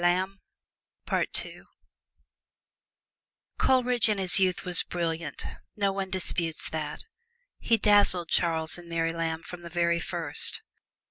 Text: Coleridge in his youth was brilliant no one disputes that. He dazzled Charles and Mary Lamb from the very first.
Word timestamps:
Coleridge 3.59 4.09
in 4.09 4.17
his 4.17 4.39
youth 4.39 4.65
was 4.65 4.81
brilliant 4.81 5.43
no 5.75 5.91
one 5.91 6.09
disputes 6.09 6.67
that. 6.71 7.05
He 7.59 7.77
dazzled 7.77 8.29
Charles 8.29 8.79
and 8.79 8.89
Mary 8.89 9.13
Lamb 9.13 9.43
from 9.43 9.61
the 9.61 9.69
very 9.69 9.99
first. 9.99 10.63